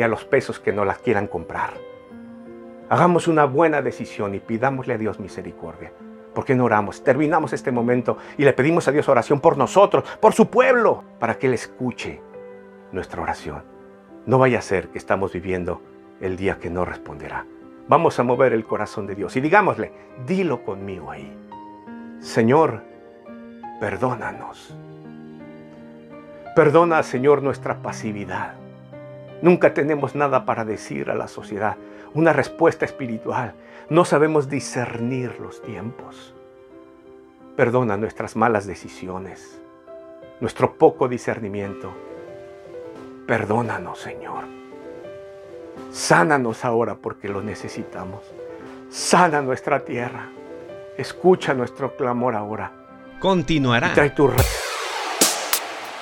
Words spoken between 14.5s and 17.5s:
a ser que estamos viviendo el día que no responderá.